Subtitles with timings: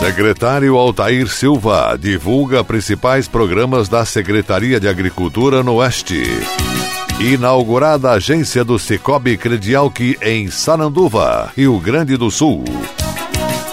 [0.00, 6.22] Secretário Altair Silva divulga principais programas da Secretaria de Agricultura no Oeste.
[7.20, 12.64] Inaugurada a agência do Cicobi Credialc em Sananduva, Rio Grande do Sul.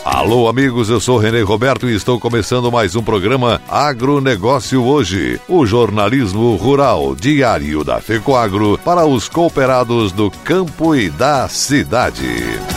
[0.03, 5.65] Alô, amigos, eu sou Renê Roberto e estou começando mais um programa Agronegócio Hoje, o
[5.65, 12.76] jornalismo rural diário da FECOAGRO para os cooperados do campo e da cidade.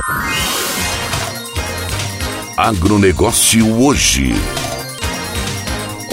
[2.57, 4.33] Agronegócio hoje.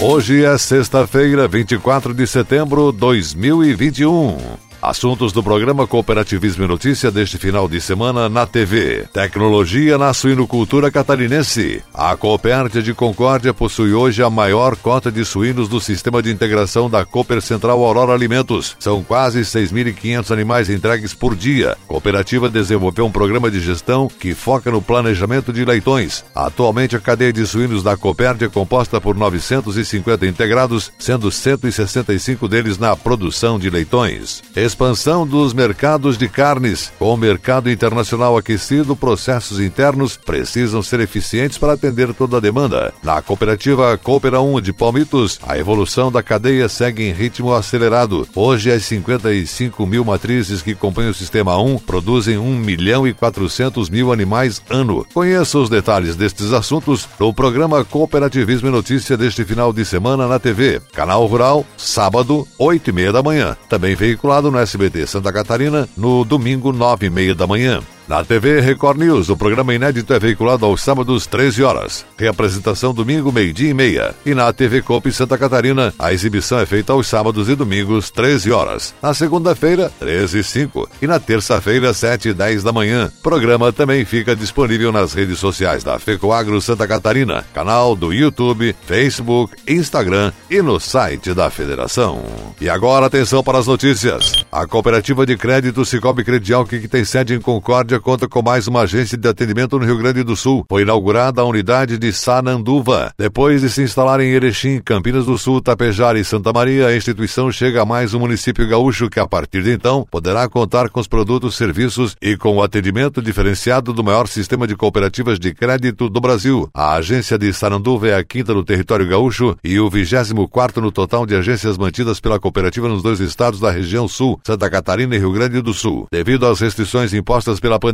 [0.01, 4.68] Hoje é sexta-feira, 24 de setembro de 2021.
[4.81, 9.05] Assuntos do programa Cooperativismo e Notícia deste final de semana na TV.
[9.11, 11.83] Tecnologia na suinocultura catarinense.
[11.93, 16.89] A Cooperte de Concórdia possui hoje a maior cota de suínos do sistema de integração
[16.89, 18.77] da Cooper Central Aurora Alimentos.
[18.79, 21.77] São quase 6.500 animais entregues por dia.
[21.85, 26.23] Cooperativa desenvolveu um programa de gestão que foca no planejamento de leitões.
[26.33, 32.77] Atualmente, a cadeia de suínos da Cooperte é composta por 950 integrados, sendo 165 deles
[32.77, 34.41] na produção de leitões.
[34.69, 36.93] Expansão dos mercados de carnes.
[36.99, 42.93] Com o mercado internacional aquecido, processos internos precisam ser eficientes para atender toda a demanda.
[43.01, 48.27] Na cooperativa Coopera 1 de Palmitos, a evolução da cadeia segue em ritmo acelerado.
[48.35, 53.89] Hoje, as 55 mil matrizes que compõem o Sistema 1 produzem 1 milhão e 400
[53.89, 55.03] mil animais ano.
[55.11, 60.37] Conheça os detalhes destes assuntos no programa Cooperativismo e Notícia deste final de semana na
[60.37, 60.79] TV.
[60.93, 63.57] Canal Rural, sábado, 8 e meia da manhã.
[63.67, 67.81] Também veiculado no SBT Santa Catarina no domingo, nove e meia da manhã.
[68.09, 72.03] Na TV Record News, o programa inédito é veiculado aos sábados, 13 horas.
[72.17, 74.15] Reapresentação domingo, meio-dia e meia.
[74.25, 78.51] E na TV Copa Santa Catarina, a exibição é feita aos sábados e domingos, 13
[78.51, 78.95] horas.
[78.99, 80.89] Na segunda-feira, 13 e 5.
[81.03, 83.11] E na terça-feira, 7 e 10 da manhã.
[83.21, 89.53] Programa também fica disponível nas redes sociais da FECOAGRO Santa Catarina, canal do YouTube, Facebook,
[89.67, 92.23] Instagram e no site da Federação.
[92.59, 94.43] E agora, atenção para as notícias.
[94.51, 98.81] A cooperativa de crédito Cicobi Credial, que tem sede em Concórdia, conta com mais uma
[98.81, 100.65] agência de atendimento no Rio Grande do Sul.
[100.69, 103.11] Foi inaugurada a unidade de Sananduva.
[103.17, 107.51] Depois de se instalar em Erechim, Campinas do Sul, Tapejara e Santa Maria, a instituição
[107.51, 111.07] chega a mais um município gaúcho que, a partir de então, poderá contar com os
[111.07, 116.21] produtos, serviços e com o atendimento diferenciado do maior sistema de cooperativas de crédito do
[116.21, 116.69] Brasil.
[116.73, 121.25] A agência de Sananduva é a quinta no território gaúcho e o 24 no total
[121.25, 125.31] de agências mantidas pela cooperativa nos dois estados da região sul, Santa Catarina e Rio
[125.31, 126.07] Grande do Sul.
[126.11, 127.88] Devido às restrições impostas pela pandemia,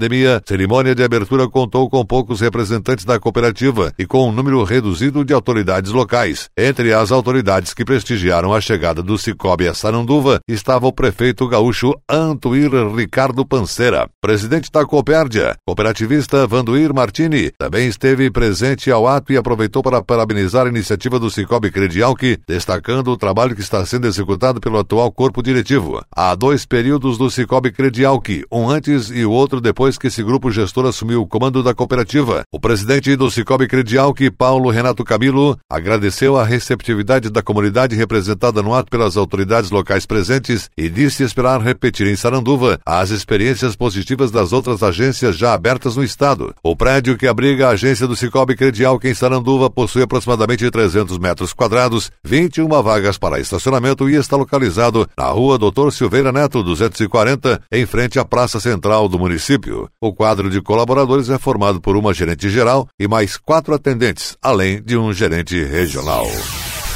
[0.45, 5.33] cerimônia de abertura contou com poucos representantes da cooperativa e com um número reduzido de
[5.33, 6.49] autoridades locais.
[6.57, 11.93] Entre as autoridades que prestigiaram a chegada do Cicobi a Sananduva estava o prefeito gaúcho
[12.09, 14.09] Antuir Ricardo Panceira.
[14.19, 20.65] Presidente da Coopérdia, cooperativista Vanduir Martini, também esteve presente ao ato e aproveitou para parabenizar
[20.65, 25.41] a iniciativa do Cicobi Credialc, destacando o trabalho que está sendo executado pelo atual corpo
[25.41, 26.03] diretivo.
[26.15, 30.23] Há dois períodos do Cicobi Credialc, um antes e o outro depois depois que esse
[30.23, 32.43] grupo gestor assumiu o comando da cooperativa.
[32.49, 38.63] O presidente do Cicobi Credial, que Paulo Renato Camilo, agradeceu a receptividade da comunidade representada
[38.63, 44.31] no ato pelas autoridades locais presentes e disse esperar repetir em Saranduva as experiências positivas
[44.31, 46.55] das outras agências já abertas no estado.
[46.63, 51.17] O prédio que abriga a agência do Cicobi Credial, que em Saranduva possui aproximadamente 300
[51.17, 57.61] metros quadrados, 21 vagas para estacionamento e está localizado na rua Doutor Silveira Neto, 240,
[57.69, 59.64] em frente à Praça Central do município.
[60.01, 64.81] O quadro de colaboradores é formado por uma gerente geral e mais quatro atendentes, além
[64.81, 66.25] de um gerente regional.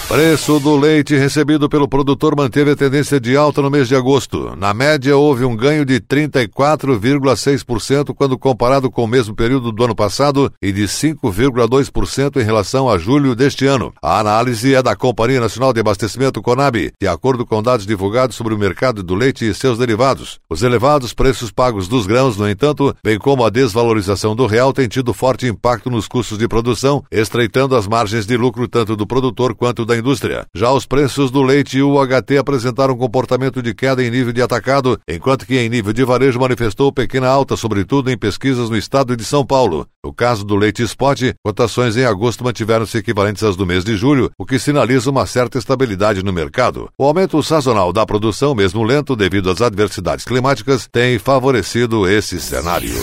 [0.10, 4.56] Preço do leite recebido pelo produtor manteve a tendência de alta no mês de agosto.
[4.58, 9.94] Na média, houve um ganho de 34,6% quando comparado com o mesmo período do ano
[9.94, 13.94] passado e de 5,2% em relação a julho deste ano.
[14.02, 18.56] A análise é da Companhia Nacional de Abastecimento Conab, de acordo com dados divulgados sobre
[18.56, 20.40] o mercado do leite e seus derivados.
[20.50, 24.88] Os elevados preços pagos dos grãos, no entanto, bem como a desvalorização do real, têm
[24.88, 29.54] tido forte impacto nos custos de produção, estreitando as margens de lucro tanto do produtor
[29.54, 30.46] quanto da indústria.
[30.56, 34.42] Já os preços do leite e o UHT apresentaram comportamento de queda em nível de
[34.42, 39.16] atacado, enquanto que em nível de varejo manifestou pequena alta, sobretudo em pesquisas no estado
[39.16, 39.86] de São Paulo.
[40.04, 44.32] No caso do leite spot, cotações em agosto mantiveram-se equivalentes às do mês de julho,
[44.38, 46.90] o que sinaliza uma certa estabilidade no mercado.
[46.98, 52.96] O aumento sazonal da produção, mesmo lento devido às adversidades climáticas, tem favorecido esse cenário.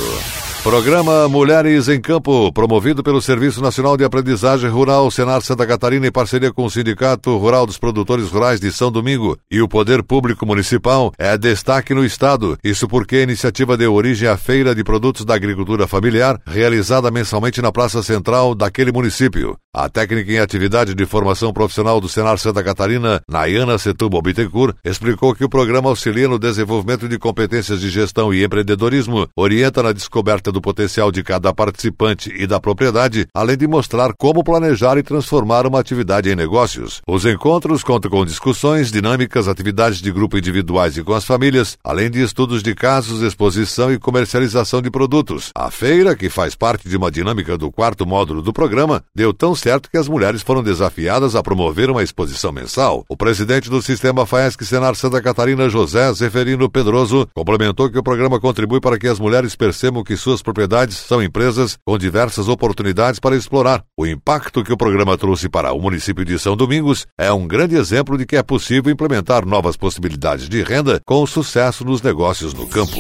[0.67, 6.11] Programa Mulheres em Campo, promovido pelo Serviço Nacional de Aprendizagem Rural Senar Santa Catarina em
[6.11, 10.45] parceria com o Sindicato Rural dos Produtores Rurais de São Domingo e o Poder Público
[10.45, 12.59] Municipal, é destaque no Estado.
[12.65, 17.63] Isso porque a iniciativa deu origem à Feira de Produtos da Agricultura Familiar, realizada mensalmente
[17.63, 19.57] na Praça Central daquele município.
[19.73, 25.33] A técnica em atividade de formação profissional do Senar Santa Catarina, Nayana Setúbal Bittencourt, explicou
[25.33, 30.56] que o programa auxilia no desenvolvimento de competências de gestão e empreendedorismo, orienta na descoberta
[30.57, 35.67] do potencial de cada participante e da propriedade, além de mostrar como planejar e transformar
[35.67, 37.03] uma atividade em negócios.
[37.07, 42.11] Os encontros contam com discussões, dinâmicas, atividades de grupo individuais e com as famílias, além
[42.11, 45.51] de estudos de casos, exposição e comercialização de produtos.
[45.55, 49.55] A feira, que faz parte de uma dinâmica do quarto módulo do programa, deu tão
[49.55, 53.05] certo que as mulheres foram desafiadas a promover uma exposição mensal.
[53.11, 58.41] O presidente do sistema FAESC Senar Santa Catarina, José Zeferino Pedroso, complementou que o programa
[58.41, 63.37] contribui para que as mulheres percebam que suas propriedades são empresas com diversas oportunidades para
[63.37, 63.83] explorar.
[63.97, 67.77] O impacto que o programa trouxe para o município de São Domingos é um grande
[67.77, 72.67] exemplo de que é possível implementar novas possibilidades de renda com sucesso nos negócios no
[72.67, 72.97] campo.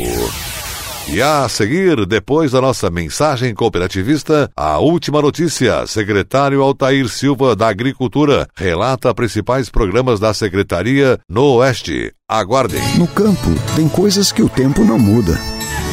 [1.08, 5.86] E a seguir, depois da nossa mensagem cooperativista, a última notícia.
[5.86, 12.12] Secretário Altair Silva da Agricultura relata principais programas da Secretaria no Oeste.
[12.28, 12.82] Aguardem.
[12.98, 15.55] No campo, tem coisas que o tempo não muda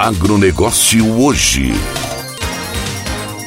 [0.00, 1.74] Agronegócio hoje.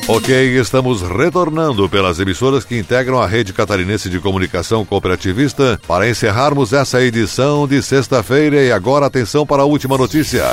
[0.07, 6.71] Ok, estamos retornando pelas emissoras que integram a rede catarinense de comunicação cooperativista para encerrarmos
[6.71, 10.43] essa edição de sexta-feira e agora atenção para a última notícia.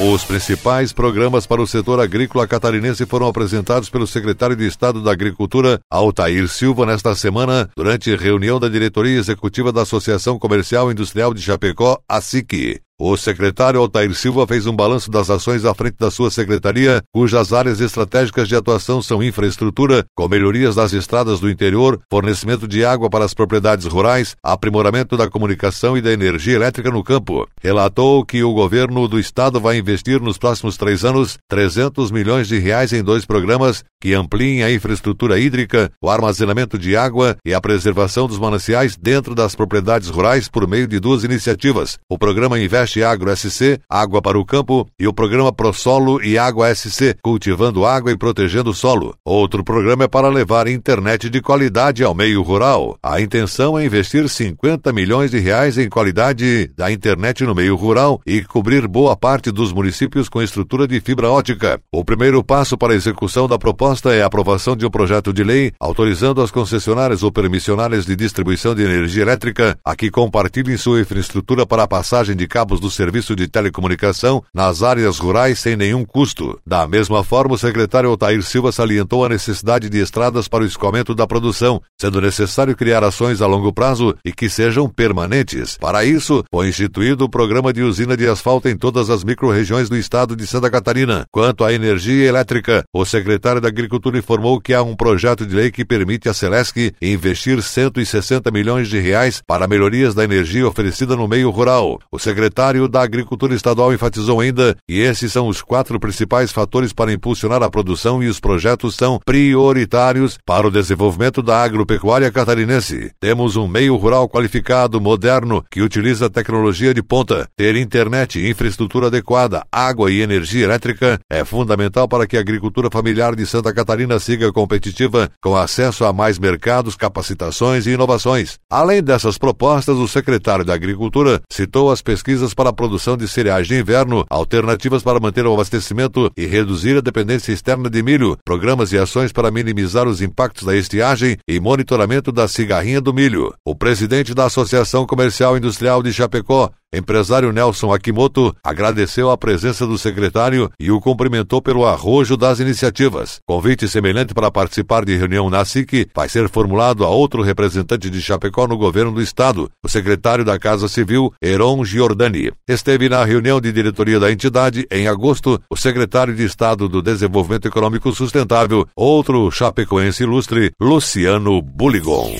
[0.00, 5.12] Os principais programas para o setor agrícola catarinense foram apresentados pelo secretário de Estado da
[5.12, 11.34] Agricultura, Altair Silva, nesta semana, durante reunião da diretoria executiva da Associação Comercial e Industrial
[11.34, 12.80] de Chapecó, a SIC.
[12.98, 17.52] O secretário Altair Silva fez um balanço das ações à frente da sua secretaria, cujas
[17.52, 23.08] áreas estratégicas de atuação são infraestrutura, com melhorias das estradas do interior, fornecimento de água
[23.08, 27.48] para as propriedades rurais, aprimoramento da comunicação e da energia elétrica no campo.
[27.60, 32.58] Relatou que o governo do estado vai investir nos próximos três anos 300 milhões de
[32.58, 37.60] reais em dois programas que ampliem a infraestrutura hídrica, o armazenamento de água e a
[37.60, 41.98] preservação dos mananciais dentro das propriedades rurais por meio de duas iniciativas.
[42.08, 46.74] O programa Investe Agro SC, Água para o Campo, e o programa ProSolo e Água
[46.74, 49.14] SC, Cultivando Água e Protegendo o Solo.
[49.24, 52.96] Outro programa é para levar internet de qualidade ao meio rural.
[53.02, 58.20] A intenção é investir 50 milhões de reais em qualidade da internet no meio rural
[58.26, 61.80] e cobrir boa parte dos municípios com estrutura de fibra ótica.
[61.92, 65.44] O primeiro passo para a execução da proposta é a aprovação de um projeto de
[65.44, 71.00] lei autorizando as concessionárias ou permissionárias de distribuição de energia elétrica a que compartilhem sua
[71.00, 75.76] infraestrutura para a passagem de cabos cabos do serviço de telecomunicação nas áreas rurais sem
[75.76, 76.58] nenhum custo.
[76.66, 81.14] Da mesma forma, o secretário Altair Silva salientou a necessidade de estradas para o escoamento
[81.14, 85.76] da produção, sendo necessário criar ações a longo prazo e que sejam permanentes.
[85.76, 89.96] Para isso, foi instituído o programa de usina de asfalto em todas as microrregiões do
[89.96, 91.26] estado de Santa Catarina.
[91.30, 95.70] Quanto à energia elétrica, o secretário da Agricultura informou que há um projeto de lei
[95.70, 101.28] que permite à Celesc investir 160 milhões de reais para melhorias da energia oferecida no
[101.28, 101.98] meio rural.
[102.10, 107.12] O secretário da Agricultura Estadual enfatizou ainda que esses são os quatro principais fatores para
[107.12, 113.10] impulsionar a produção e os projetos são prioritários para o desenvolvimento da agropecuária catarinense.
[113.18, 117.48] Temos um meio rural qualificado, moderno, que utiliza tecnologia de ponta.
[117.56, 123.34] Ter internet, infraestrutura adequada, água e energia elétrica é fundamental para que a agricultura familiar
[123.34, 128.58] de Santa Catarina siga competitiva, com acesso a mais mercados, capacitações e inovações.
[128.70, 133.66] Além dessas propostas, o secretário da Agricultura citou as pesquisas para a produção de cereais
[133.66, 138.92] de inverno, alternativas para manter o abastecimento e reduzir a dependência externa de milho, programas
[138.92, 143.52] e ações para minimizar os impactos da estiagem e monitoramento da cigarrinha do milho.
[143.64, 149.96] O presidente da Associação Comercial Industrial de Chapecó, Empresário Nelson Akimoto agradeceu a presença do
[149.96, 153.40] secretário e o cumprimentou pelo arrojo das iniciativas.
[153.46, 158.20] Convite semelhante para participar de reunião na SIC vai ser formulado a outro representante de
[158.20, 162.52] Chapecó no governo do estado, o secretário da Casa Civil, Heron Giordani.
[162.68, 167.68] Esteve na reunião de diretoria da entidade em agosto o secretário de Estado do Desenvolvimento
[167.68, 172.32] Econômico Sustentável, outro chapecoense ilustre, Luciano Buligon.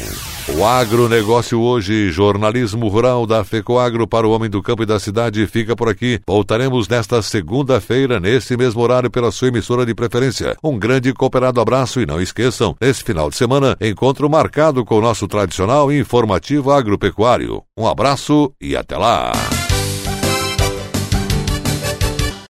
[0.55, 5.47] O agronegócio hoje, jornalismo rural da FECOAGro para o homem do campo e da cidade
[5.47, 6.21] fica por aqui.
[6.27, 10.57] Voltaremos nesta segunda-feira, nesse mesmo horário, pela sua emissora de preferência.
[10.63, 14.99] Um grande e cooperado abraço e não esqueçam, nesse final de semana, encontro marcado com
[14.99, 17.63] o nosso tradicional e informativo agropecuário.
[17.77, 19.33] Um abraço e até lá!